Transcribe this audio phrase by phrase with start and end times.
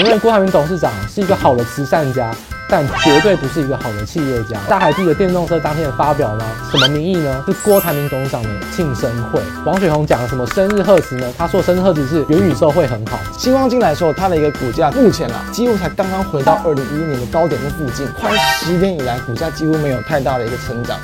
[0.00, 2.34] 我认为郭台铭董事长是一个好的慈善家，
[2.70, 4.58] 但绝对不是一个好的企业家。
[4.66, 6.46] 大家还记得电动车当天的发表吗？
[6.70, 7.44] 什么名义呢？
[7.46, 9.42] 是郭台铭董事长的庆生会。
[9.66, 11.30] 王雪红讲了什么生日贺词呢？
[11.36, 13.18] 他说生日贺词是元宇宙会很好。
[13.36, 20.98] 新光金来说，它的一个股价目前啊，几乎才刚刚回到二零一一年的高点的附近，快十年以来股价几乎没有太大的一个成长。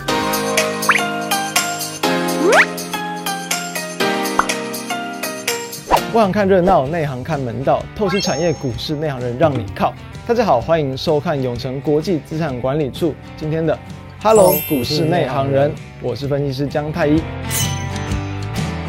[6.16, 7.82] 外行看热闹，内行看门道。
[7.94, 9.92] 透析产业，股市内行人让你靠。
[10.26, 13.79] 大家好，欢迎收看永诚国际资产管理处今天的
[14.22, 17.22] Hello 股市内行人，我是分析师江太一。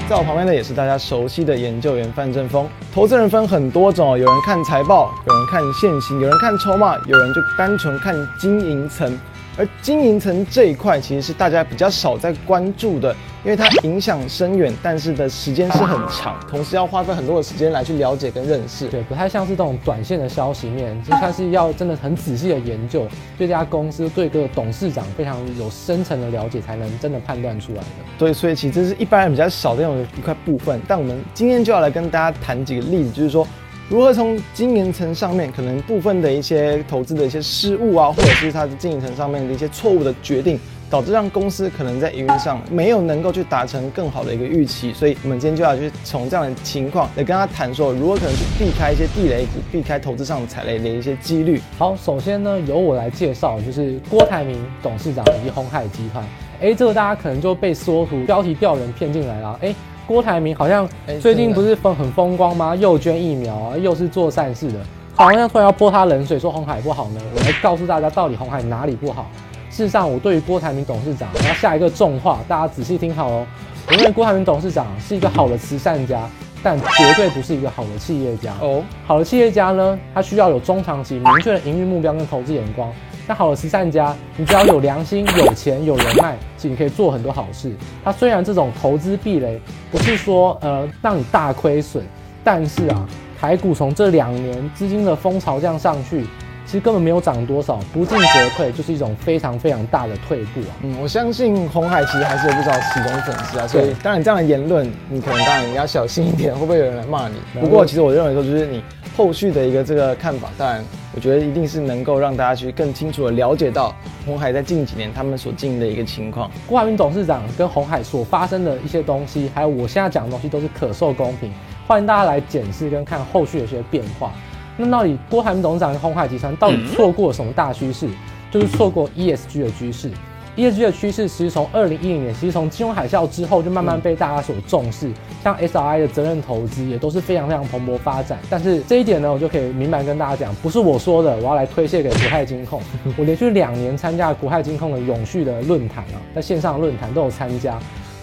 [0.07, 2.65] 在我旁边的也是大家熟悉的研究员范正峰。
[2.93, 9.19] 投资人分很多种，有人看财报，有人看现行，有人看筹码，有人就单纯看经营层。
[9.57, 13.11] 而经营层这一块其实是大家比较少在关注的，
[13.43, 18.87] 因为它影响深远，但是的时间是很长，同时要花费很多的时间来去了解跟认识。
[18.87, 23.07] 对，不太像是这种短线的消息面，就算是要真的很仔细的研究，
[23.37, 27.85] 对这家公司、对各个董事长非常有深层的了解，才能真的判断出来的。
[28.17, 30.79] 对，所以其实是一般人比较少的这种一块部分。
[30.87, 33.47] 但我们今天就要来跟大家谈几个例子，就是说。
[33.89, 44.91] 如何从经营层上面可能部分的一些投资的一些失误啊，或者是它的经营层上面的一些错误的决定，导致让公司可能在营运上没有能够去达成更好的一个预期。
[44.91, 51.61] 所以，我们今天就要去从这样的情况来跟他谈说，如何可能去避开一些地雷股，避开投资上踩雷的一些几率。
[51.77, 56.21] 好，首先呢，由我来介绍，就是郭台铭董事长以及鸿海集团。
[56.59, 59.57] 哎，这个大家可能就被缩图标题钓人骗进来了。
[59.61, 59.73] 哎。
[60.07, 60.87] 郭台铭好像
[61.19, 62.73] 最近不是风很风光吗？
[62.73, 64.79] 又捐疫苗啊，又是做善事的，
[65.15, 67.21] 好像突然要泼他冷水，说红海不好呢。
[67.35, 69.29] 我来告诉大家，到底红海哪里不好？
[69.69, 73.45] 事实上，我对于郭台铭董事长，我要下一个重话，大家仔细听好哦。
[73.89, 76.27] 我认为郭台铭董事长是一个好的慈善家，
[76.63, 78.81] 但绝对不是一个好的企业家哦。
[79.05, 82.89] 好的企业家呢，他需要有中长期明确的营运目标跟投资眼光。
[83.27, 87.75] 那好的慈善家，你只要有良心、有钱、有人脉，其实你可以做很多好事。
[88.01, 89.59] 他虽然这种投资避雷，
[89.91, 92.05] 不是说呃让你大亏损，
[92.41, 93.05] 但是啊，
[93.37, 96.25] 台股从这两年资金的风潮这样上去，
[96.67, 100.75] 其实根本没有涨多少，不进则退，就是一种非常非常大的退步啊。
[100.83, 107.35] 嗯，我相信红海其实还是有不少死忠粉丝啊，所以当然这样的言论，你可能当然你要小心一点，会不会有人来骂你？
[107.59, 108.83] 不过其实我认为说，就是你。
[109.15, 110.85] 后续的一个这个看法，当然，
[111.15, 113.91] 我觉得一定是能够让大家去更清楚的了解到
[114.27, 116.51] 红海在近几年他们所经营的一个情况。
[116.67, 121.51] 郭台铭董事长跟红海所发生的一些东西，还有我现在讲的东西，都是可受公平，
[121.87, 124.31] 欢迎大家来检视跟看后续的一些变化。
[124.77, 128.07] 那到底郭台铭董事长跟鸿海集团到底错过了什么大趋势？
[128.51, 130.09] 就是错过 ESG 的趋势。
[130.55, 135.11] ESG 的趋势其实从二零一零年，其实从金融海啸之后就慢慢被大家所重视，
[135.43, 138.39] 像 SRI 的责任投资也都是非常非常蓬勃发展。
[138.49, 142.81] 但是这一点呢，我就可以明白跟大家讲，不是我说的，我要来推卸给国泰金控。
[143.17, 147.77] 我连续两年参加国泰金控的永续的论坛啊，在线上论坛都有参加。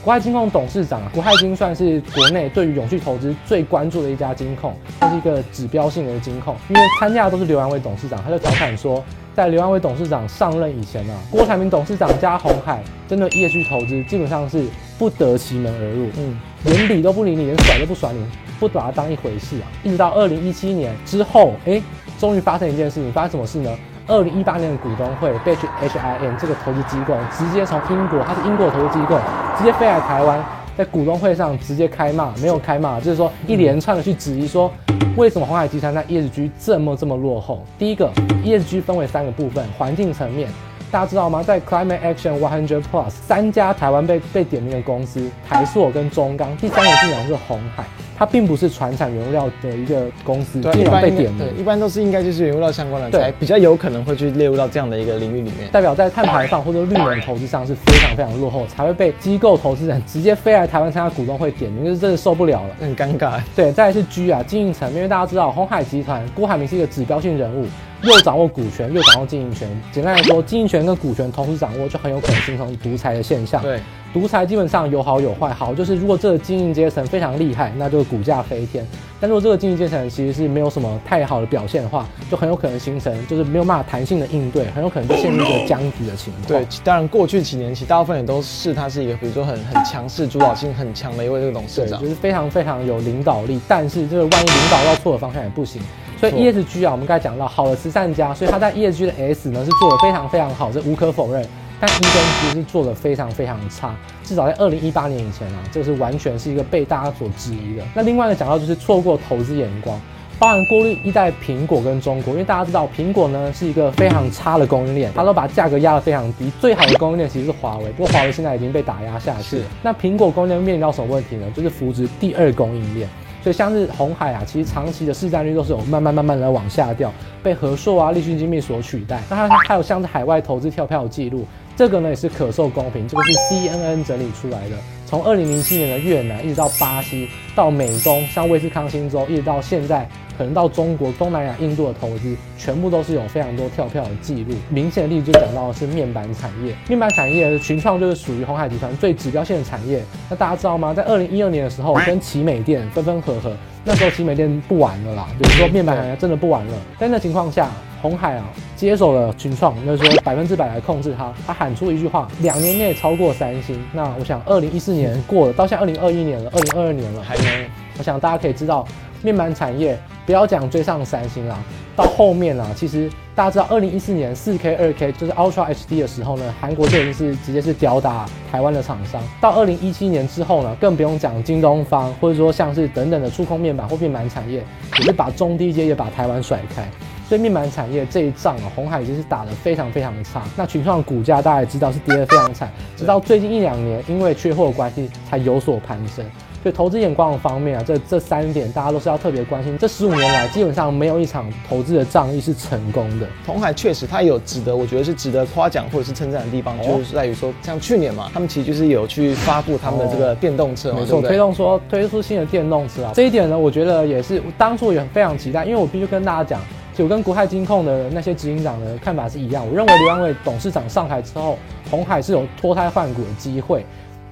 [0.05, 6.55] 国泰金控董事长啊，国泰金算是国内对于永续投资最关注的一家金控，它是一个指标性的金控。
[6.69, 9.03] 因为参加的都是刘安伟董事长，他就调侃说。
[9.35, 14.65] 在刘安伟董事长上任以前呢、啊，郭台铭董事长加鸿海真的 ESG 投资基本上是
[14.99, 18.25] 不得其门而入，嗯，连理都不理你，连甩都不甩你，
[18.61, 19.67] 不把它当一回事啊。
[19.83, 21.83] 一直到二零一七年之后，哎，
[22.19, 23.71] 终于发生一件事情，发生什么事呢？
[24.07, 29.19] 二零一八年的股东会被 HIM 这个投资机构直接从英国，它是英国投资机构，
[29.57, 30.45] 直接飞来台湾，
[30.77, 34.71] 在股东会上直接开骂，没有开骂，就是说一连串的去质疑说。
[35.17, 37.63] 为什么鸿海集团在 ESG 这么这么落后？
[37.79, 38.11] 第一个
[38.43, 40.49] ，ESG 分为三个部分，环境层面，
[40.95, 41.43] 大家知道吗？
[41.43, 47.83] 在 Climate Action One Hundred Plus 三家台湾被被点名的公司，台塑跟中钢，第三个竟然是红海。
[48.17, 51.39] 它并不是传产原物料的一个公司，对，竟然被点名。
[51.49, 55.69] 对，一般都是应该就是原物料相关的，才比较有可能会去列入到这样的一个领域里面。
[55.73, 63.41] 代表在碳排放或者绿能投资上是非常非常落后，才会被机构投资人直接飞来台湾参加股东会点名，就是真的受不了了，很尴尬。
[63.57, 67.67] 对，再来是 G 啊，经营层，因为大家知道红海集团郭海明是一个指标性人物，
[68.05, 69.69] 又掌握股权，又掌握经营权。
[69.91, 73.63] 简单来说，经营权跟股权同时掌握，就很有可能形成独裁的现象。
[73.63, 73.81] 对。
[74.13, 78.85] 独裁基本上有好有坏，好就是如果这个经营阶层非常厉害，那就是股价飞天；
[79.21, 86.47] 但如果这个经营阶层其实是没有什么太好的表现的话，就很有可能形成就是没有办法弹性的应对，很有可能就陷入一个僵局的情况。
[86.47, 93.61] 对，当然过去几年其实大部分也都是他是一个比如说很很强势、主导性很强的一位这个董事长，就是非常非常有领导力。
[93.67, 95.83] 但是这个万一领导到错的方向也不行。
[96.19, 101.47] 所以 ESG 啊，我们刚才讲到好的慈善家，所以他在 ESG 的 S 呢是做的非常非常好，这无可否认。
[101.81, 107.83] 但 E 跟 G 是做的非常非常差，至少在二零一八年以前啊，这个是完全是一个被大家所质疑的。
[107.93, 110.01] 那另外呢，讲到就是错过投资眼光，
[110.39, 116.51] 包含过滤一代苹果跟中国，因为大家知道苹果呢是一个非常差的供应链，它都把价格压得非常低。
[116.61, 119.43] 最好的供应链其实是华为，不过华为现在已经被打压下去。
[119.43, 119.63] 是。
[119.83, 121.47] 那苹果供应链面临到什么问题呢？
[121.55, 123.07] 就是扶植第二供应链。
[123.45, 127.13] 所以像是红海啊，其实长期的市占率都是有慢慢慢慢的往下掉，
[127.43, 129.21] 被和硕啊、立讯精密所取代。
[129.29, 131.45] 那它还有像是海外投资跳票的记录，
[131.77, 134.77] 这个呢也是可受公平，这个是 DNN 整理出来的。
[135.05, 144.55] 从二零零七年的越南，一直到巴西，到美东，像威斯康星州，一直到现在，可能到中国、东南亚、印度的投资，全部都是有非常多跳票的记录。
[144.69, 150.03] 明显的例子就讲到的是面板产业，面板产业的群创就是属于鸿海集团最指标性的产业。
[150.29, 150.93] 那大家知道吗？
[150.93, 153.53] 在二零一二年的时候，跟奇美电分分合合，
[153.85, 156.73] 那时候奇美电不玩了啦，就是说面板产业真的不玩了。
[156.99, 157.71] 在那情况下，
[158.03, 158.45] 鸿海啊
[158.77, 161.33] 接手了群创，那说百分之百来控制它。
[161.47, 163.83] 他喊出一句话：两年内超过三星。
[163.93, 167.67] 那我想，二零一四年过了，到现在二零二一年了，二零二二年了，还没。
[167.97, 168.87] 我想大家可以知道，
[169.23, 171.59] 面板产业不要讲追上三星啦，
[171.95, 179.23] 到后面啊，其实大家知道，二零一四年四 K、二 K 就是 Ultra HD 的时候呢，韩国就已经是直接是吊打台湾的厂商。
[179.41, 184.65] 到二零一七年之后呢，更不用讲京东方，或者说像是等等的触控面板或面板产业，
[184.99, 186.89] 也是把中低阶也把台湾甩开。
[187.29, 190.43] 所以面板产业这一仗啊，红海已经是打得非常非常的差。
[190.57, 196.25] 那群创股价大家也知道是跌得非常惨，直到最近一两年因为缺货的关系才有所攀升。
[196.65, 199.77] 所以投资眼光的方面啊，这这三点大家都是要特别关心。
[199.77, 203.27] 这十五年来基本上没有一场投资的仗义是成功的。
[203.47, 213.13] 鸿海确实它有值得，我觉得是值得夸奖或者是称赞的地方，哦、就是在于说，像去年嘛，他们其实就是有去发布他们的这个电动车嘛，没错，推动说推出新的电动车啊。
[213.15, 216.63] 这一点呢，我觉得也是当初也非常期待，因为我必须跟大家讲。
[216.97, 221.59] 就跟国泰金控的那些执行长的看法是一样，我认为刘安伟董事长上台之后，
[221.91, 223.85] 红海是有脱胎换骨的机会。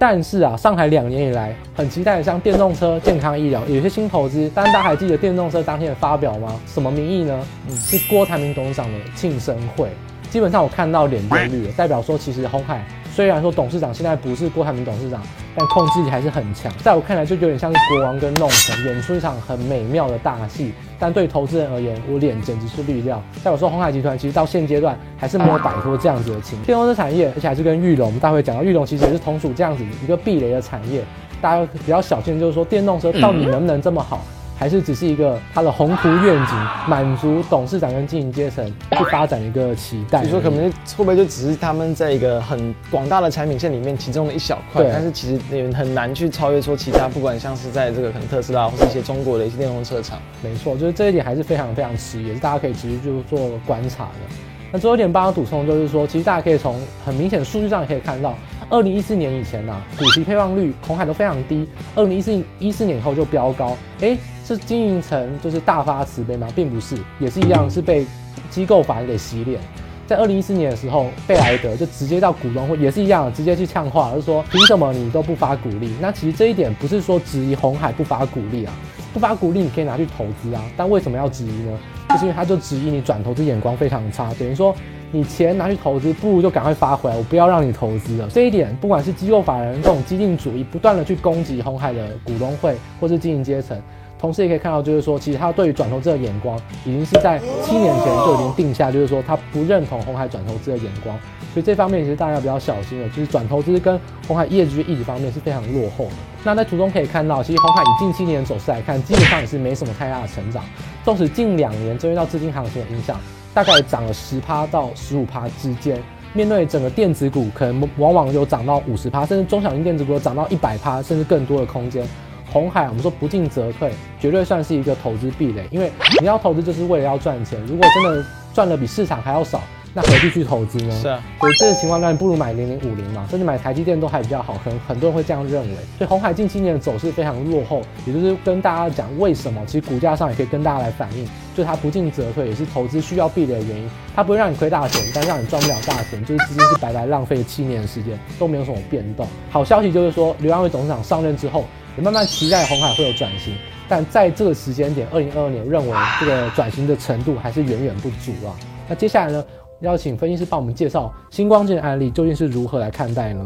[0.04, 4.50] 但是啊，上海两年以来，很期待的像电动车、健康医疗有些新投资。
[4.52, 6.60] 但是大家还记得电动车当天的发表吗？
[6.66, 7.46] 什么名义呢？
[7.68, 9.88] 嗯，是郭台铭董事长的庆生会。
[10.28, 12.84] 基本上我看到脸变绿了，代表说其实红海
[13.14, 15.22] 虽然说董事长现在不是郭台铭董事长。
[15.54, 20.72] 但控制力还是很强，在我看来就有点像是国王跟弄臣演出一场很美妙的大戏。
[20.98, 23.22] 但对投资人而言，我脸简直是绿料。
[23.44, 26.64] 在我说鸿海集团其实到现阶段还是没有摆脱这样子的情况。
[26.64, 31.04] 电动车产业，而且还是跟裕隆，大家会讲到玉龙其实也是同属这样子一个避雷的产业。
[31.42, 34.24] 大家比较小心，就是说电动车到底能不能这么好？
[34.62, 36.54] 还是只是一个他的宏图愿景，
[36.86, 40.20] 满足董事长跟经营阶层去发展一个期待。
[40.20, 44.84] 比如说，可能会不会就只是他们在一个很广大的产品线里面其中的一小块？
[44.84, 50.20] 但是其实也很难去超越说其他，不管像是在这个可能特斯拉或是一些中国的一些电动车厂。
[50.44, 54.34] 没错，就是这一点还是非常非常迟疑，也是大家可以持续就做观察的。
[54.70, 58.38] 那最后一点帮他补充就是说，其实大家可以从很明显的数据上也可以看到，
[58.70, 64.16] 二零一四年以前呐、啊，股息配放率鸿海都非常低，二零一四一四年以后就飙高，哎。
[64.54, 66.46] 是经营层就是大发慈悲吗？
[66.54, 68.06] 并不是，也是一样是被
[68.50, 69.58] 机构法人给洗脸。
[70.06, 75.90] 在二零一四年的时候，贝莱德就直接到股东会，也是一样，直接去呛话，就说凭什么你都不发股利？
[76.00, 78.72] 那其实这一点不是说质疑红海不发股利啊，
[79.14, 81.78] 不发股利你可以拿去投资啊，但为什么要质疑呢？
[82.10, 84.74] 就是因为他就质疑你转投资眼光非常差，等于说
[85.10, 88.28] 你钱拿去投资，不如就赶快发回来，我不要让你投资了。
[88.28, 93.80] 这一点不管是机构法人这种激进主义，不断的去攻击红海的股东会或是经营阶层。
[94.22, 101.18] 同时也可以看到，就是说，其实他对于转投资的眼光，已经是在七年前就已经定下，就是说他不认同红海转投资的眼光。
[101.52, 106.12] 所以这方面其实大家要比较小心的，就是转投资跟红海业绩一体方面是非常落后的。
[106.44, 110.62] 那在图中可以看到，其实红海以近七年的走势来看，基本上也是没什么太大的成长。
[111.04, 113.20] 纵使近两年受到资金行情的影响，
[113.52, 116.00] 大概涨了十趴到十五趴之间。
[116.32, 122.06] 面对整个电子股，可能往往有涨到五十趴，甚至中小型电子股涨到一百趴，甚至更多的空间。
[122.52, 125.66] 鸿海，我们说不进则退，绝对算是一个投资壁垒。
[125.70, 125.90] 因为
[126.20, 129.62] 你要投资就是为了要赚钱，如果真的赚的比市场还要少，
[129.94, 130.94] 那何必去投资呢？
[131.00, 134.58] 是啊，所以这个情况下，你不如买零零五零嘛，甚至买台积电都还比较好。
[134.62, 135.76] 可能很多人会这样认为。
[135.96, 143.90] 所以红海近七年的走势非常落后，也就是跟大家讲为什么，其实股价上也可以跟大家来反映，就是它不进则退，也是投资需要壁垒的原因。
[144.14, 149.26] 它不会让你亏大钱，但让你赚不了大钱，就是资金是白白浪费七年的时间都没有什么变动。
[149.50, 151.64] 好消息就是说，刘安伟董事长上任之后。
[151.96, 153.54] 也慢慢期待红海会有转型，
[153.88, 158.56] 但在这个时间点，二零二二年，认为这个转型的程度还是远远不足啊。
[158.88, 159.44] 那接下来呢，
[159.80, 163.44] 邀请分析师帮我们介绍星光金的案例究竟是如何来看待呢？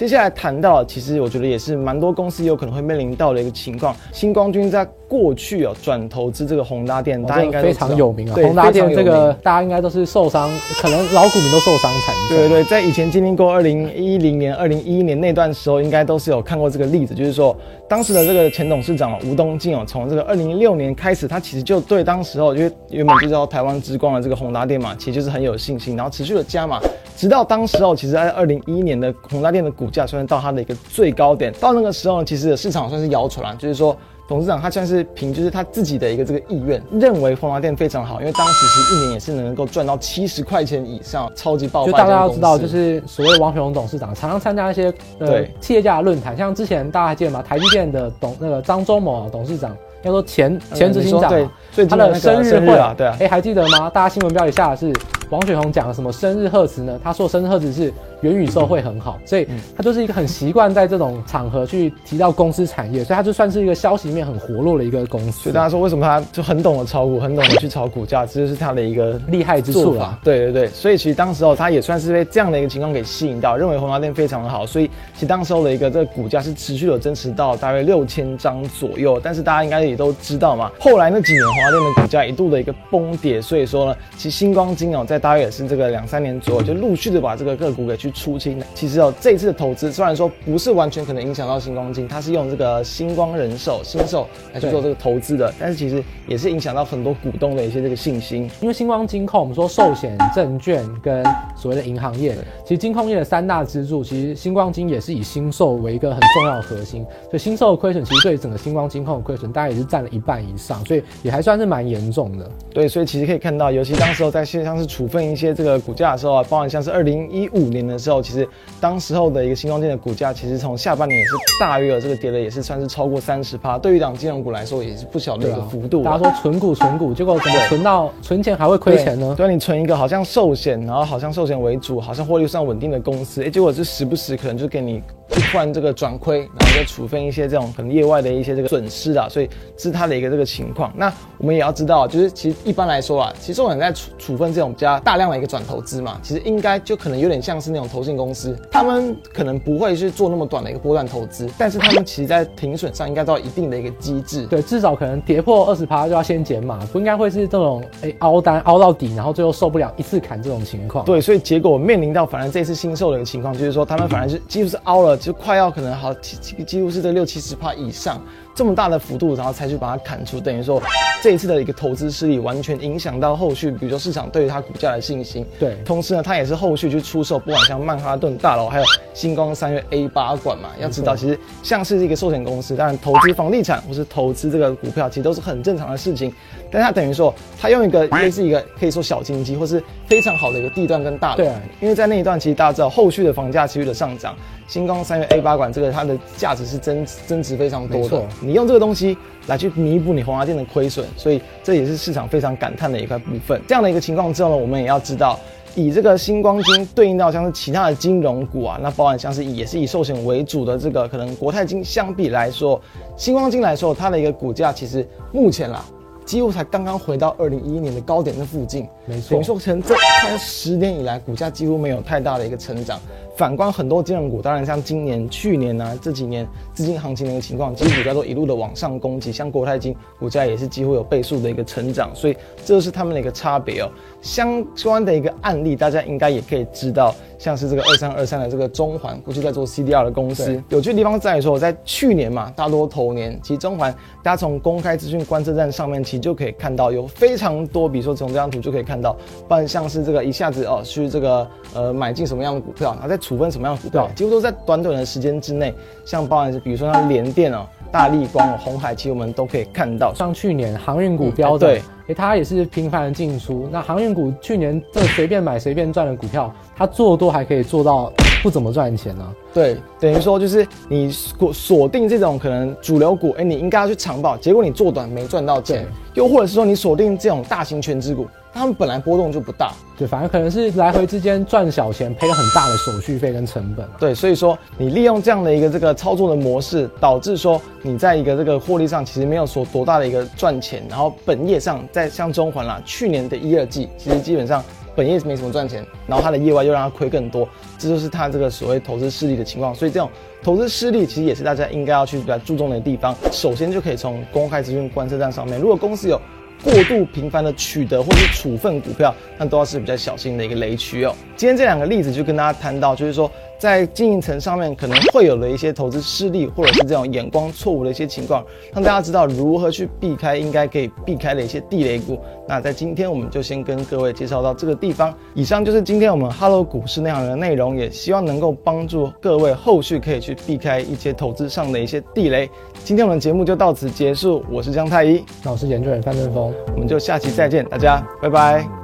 [0.00, 3.94] 接下来谈到，其实我觉得也是蛮多公司有可能会面临到的一个情况。
[4.12, 8.34] 星光君在过去哦转投资这个宏达电，大家应该非常有名啊。
[8.34, 10.48] 宏达电这个大家应该都是受伤，
[10.80, 12.14] 可能老股民都受伤惨。
[12.30, 17.54] 对对对，在以前经历过二零一零年、二零一一年那段时候，应该都是有看过这个例子，就是说
[17.90, 26.80] 当时的这个前董事长吴东进哦，从这个二零一六年开始，他其实就对当时候因为原本就叫台湾之光的这个宏达电嘛，其实就是很有信心，然后持续的加码，
[27.16, 33.96] 直到当时候，其实在二零一一年的宏达电的股价算是到它的一个最高点，到那个时候呢，其实市场算是谣传了，就是说
[34.30, 41.90] 董事长他算是凭就是他自己的一个这个意愿，认为风华店非常好，因为当时其实一年也是能够赚到七十块钱以上，超级爆发。
[41.90, 47.42] 就大家要知道，就是所谓王雪红董事长常常参加一些呃企业家的论坛，像之前大家还记得吗？
[47.42, 49.76] 台积电的董那个张忠谋董事长。
[50.02, 51.28] 要说前前执行长，
[51.74, 53.90] 对，他的生日会啊，对啊，哎，还记得吗？
[53.90, 54.90] 大家新闻标题下的是
[55.30, 56.98] 王雪红讲了什么生日贺词呢？
[57.02, 59.46] 他说生日贺词是元宇宙会很好，所以
[59.76, 65.42] 他就是一个很习惯在这种场合去提到公司产业，所以他就算是一个消息面很活络的一个公司。
[65.42, 70.18] 所以大家说为什么他就很懂得炒股，很懂得去炒股价，这就是他的一个厉害之处 啦。
[70.24, 79.20] 对对对，所以其实当时候他也算是被这样的一个情况给吸引到，认为红花店非常的好，所以其实当时候的一个这个股价是持续的增持到大约六千张左右。
[79.22, 80.72] 但是大家应该也都知道嘛。
[80.80, 88.60] 后来那几年，宏达电的股价一度的一个崩跌，所以说呢，其实星光金哦，在大约也是这个两三年左右，就陆续的把这个个股给去出清。
[88.74, 98.50] 其实哦，这一次的投资虽然说不是完全可能影响到星光金，它是用这个星光人寿、新寿来去做这个投资的，但是其实也是影响到很多股东的一些这个信心。
[98.62, 101.22] 因为星光金控，我们说寿险、证券跟
[101.56, 110.70] 所谓的银行业，其实金控业的三大支柱，其实星光金也是以新寿为一个很重要的核心，所以新寿的亏损其实对整个星光金控的亏损，大概也是占了一半以上。
[110.70, 112.48] 上，所以也还算是蛮严重的。
[112.72, 118.48] 对，所以其实可以看到，尤其当时候在线上是处分一些这个股价的时候啊，包含像是二零一五年的时候，其实
[118.80, 123.78] 当时候的一个新光电的股价，其实从下半年也是大约这个跌的也是算是超过三十趴。
[123.78, 126.02] 对于档金融股来说，也是不小的一个幅度。
[126.02, 129.34] 大家说存股存股，结果怎么存到存钱还会亏钱呢？
[129.36, 135.02] 对，你存一个好像寿险，然后好像寿险为主，好像获利算稳定的公司，哎，结果就时不时可能就给你。
[135.30, 140.92] 就突然这个转亏，然后再处分一些这种可能业外的一些这个损失啊，所以这是他的一个这个情况。
[140.96, 161.04] 那我们也要知道，就是其实一般来说啊，其实我们在处处分这种比较大量的一个转投资嘛，其实应该就可能有点像是那种投信公司，他们可能不会去做那么短的一个波段投资，但是他们其实在停损上应该都有一定的一个机制，对，至少可能跌破二十趴就要先减码，不应该会是这种哎凹单凹到底，然后最后受不了一次砍这种情况。
[161.04, 165.94] 对，所以结果面临到反而这次新售的一个情况，就是说他们反而是几乎是凹了，就快要可能。
[165.94, 168.20] 好，几几几乎是在六七十趴以上。
[168.54, 170.82] 这么大的幅度，然后才去把它砍出，等于说
[171.22, 175.46] 这一次的一个投资失利，完全影响到后续，比如说市场对于它股价的信心。
[175.58, 180.68] 对，同时呢，它也是后续去出售，不管像曼哈顿大楼，还有星光三月 A 八馆嘛。
[180.78, 186.32] 要知道，其实像是一个寿险公司，当然投资房地产或是投资这个股票，其实都是很正常的事情。
[186.70, 191.36] 但它等于说，它用一个类似一个可以说小经济，或是非常好的一个地段跟大楼。
[191.38, 194.36] 对，因为在那一段，其实大家知道，后续的房价持续的上涨，
[194.68, 198.22] 星光三月 A 八馆这个它的价值是增增值非常多的。
[198.40, 199.16] 你用这个东西
[199.46, 203.60] 来去弥补你宏达电的亏损，所以这也是市场非常感叹的一块部分。
[203.66, 205.38] 这样的一个情况之后呢，我们也要知道，
[205.74, 212.80] 以这个星光金对应到像是其他的金融股啊，那包含像是以也是以寿险为主的这个可能国泰金相比来说，
[213.16, 215.84] 星光金来说，它的一个股价其实目前啦。
[216.26, 219.30] 几乎才刚刚回到二零一一年的高点的附近，没错。
[219.30, 223.00] 等于说，从这快十年以来，股价几乎没有太大的一个成长。
[223.40, 229.32] 反观很多金融股，当然像今年、去年啊这几年资金行情的一个情况，其实股价都一路的往上攻击。
[229.32, 233.88] 像国泰金股价也是几乎有倍数的一个成长，所以这就是他们的一个差别哦。
[234.20, 237.14] 相关的一个案例，大家应该也可以知道。
[237.38, 243.90] 像是这个二三二三的这个中环，过去在做 CDR 的公司，有趣的地方在于说，我在去年嘛，大多头年，其实中环，
[244.22, 249.16] 大家从公开资讯观测站上面，其实就可以看到有非常多，比如说从这张图就可以看到，
[249.48, 255.72] 不然像是这个一下子哦，去这个呃买进什么样的股票，然后在处分什么样的股票，几乎都在短短的时间之内，
[256.04, 257.64] 像包含是比如说像联电哦。
[257.92, 263.68] 大立光、红海，其实我们都可以看到，像去年航运股飙涨，哎、欸，它也是频繁的进出。
[263.72, 268.12] 那航运股去年这随便买随便赚的股票，它做多还可以做到
[268.44, 269.34] 不怎么赚钱呢、啊？
[269.52, 275.84] 对，等于说就是你锁锁定这种可能主流股，哎、欸，你应该要去长报，结果你做短没赚到钱，
[276.14, 278.24] 又或者是说你锁定这种大型全值股。
[278.52, 283.86] 他们本来波动就不大，对，反而可能是来回之间赚小钱，赔了很大的手续费跟成本。
[283.98, 294.62] 对，所以说你利用这样的一个这个操作的模式，导致说你在一个这个获利上其实没有说多大的一个赚钱，然后本业上在像中环啦，去年的一二季其实基本上
[294.96, 299.72] 本业没什么赚钱，然后它的业外又让它亏更多，这就是它这个所谓投资失利的情况。
[299.72, 300.10] 所以这种
[300.42, 303.14] 投资失利其实也是大家应该要去比较注重的地方。
[303.30, 306.20] 首先就可以从公开资讯观测站上面，如果公司有
[306.62, 311.14] 过度频繁的取得或是处分股票，那都要是比较小心的一个雷区哦。
[311.36, 313.30] 今天这两个例子就跟大家谈到，就是说。
[313.60, 322.18] 在经营层上面可能会有的一些投资失利，或者是这种眼光错误的一些情况，让大家知道如何去避开应该可以避开的一些地雷股。
[322.48, 325.14] 那在今天我们就先跟各位介绍到这个地方。
[325.34, 332.48] 以上就是今天我们 Hello 股市内行人的内容，也希望能够帮助各位后续可以去避开一些投资上的一些地雷。
[332.82, 338.79] 今天我们节目就到此结束，我是江太一，那我是研究员范振峰，我们就下期再见，大家拜拜。